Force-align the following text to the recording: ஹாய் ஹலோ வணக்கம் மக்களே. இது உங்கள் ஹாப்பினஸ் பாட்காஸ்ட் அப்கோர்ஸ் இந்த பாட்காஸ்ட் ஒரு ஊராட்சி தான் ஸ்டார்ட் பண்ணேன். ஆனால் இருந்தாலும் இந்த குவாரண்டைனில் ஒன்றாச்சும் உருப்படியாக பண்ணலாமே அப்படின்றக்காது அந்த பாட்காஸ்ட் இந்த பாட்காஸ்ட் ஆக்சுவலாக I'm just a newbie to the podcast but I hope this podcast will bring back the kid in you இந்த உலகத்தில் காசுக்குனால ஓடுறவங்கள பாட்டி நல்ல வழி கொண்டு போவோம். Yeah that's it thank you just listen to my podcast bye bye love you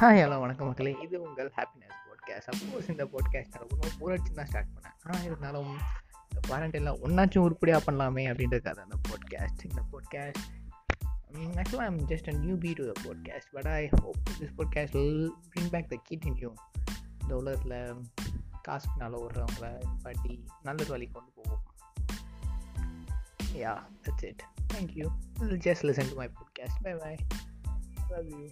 ஹாய் 0.00 0.20
ஹலோ 0.22 0.36
வணக்கம் 0.40 0.66
மக்களே. 0.66 0.90
இது 1.04 1.16
உங்கள் 1.26 1.50
ஹாப்பினஸ் 1.56 1.94
பாட்காஸ்ட் 2.08 2.48
அப்கோர்ஸ் 2.50 2.88
இந்த 2.92 3.04
பாட்காஸ்ட் 3.12 3.54
ஒரு 3.58 3.90
ஊராட்சி 3.98 4.30
தான் 4.34 4.46
ஸ்டார்ட் 4.46 4.72
பண்ணேன். 4.74 4.96
ஆனால் 5.04 5.24
இருந்தாலும் 5.24 5.70
இந்த 6.28 6.40
குவாரண்டைனில் 6.48 6.98
ஒன்றாச்சும் 7.04 7.44
உருப்படியாக 7.46 7.80
பண்ணலாமே 7.86 8.24
அப்படின்றக்காது 8.32 8.80
அந்த 8.84 8.96
பாட்காஸ்ட் 9.08 9.62
இந்த 9.68 9.82
பாட்காஸ்ட் 9.92 10.42
ஆக்சுவலாக 11.60 11.86
I'm 11.86 12.00
just 12.06 12.28
a 12.32 12.36
newbie 12.56 12.72
to 12.72 12.84
the 12.90 12.94
podcast 13.06 13.50
but 13.52 13.70
I 13.76 13.88
hope 13.94 14.20
this 14.40 14.52
podcast 14.58 14.96
will 14.98 15.32
bring 15.54 15.70
back 15.70 15.88
the 15.88 15.98
kid 16.10 16.26
in 16.26 16.38
you 16.44 16.50
இந்த 17.22 17.32
உலகத்தில் 17.36 17.78
காசுக்குனால 18.68 19.22
ஓடுறவங்கள 19.24 19.66
பாட்டி 20.02 20.44
நல்ல 20.62 20.84
வழி 20.88 21.08
கொண்டு 21.12 21.32
போவோம். 21.38 21.64
Yeah 23.64 23.74
that's 24.04 24.28
it 24.30 24.44
thank you 24.74 25.08
just 25.68 25.86
listen 25.90 26.12
to 26.12 26.18
my 26.22 26.30
podcast 26.38 26.80
bye 26.82 26.94
bye 27.04 27.14
love 28.10 28.28
you 28.34 28.44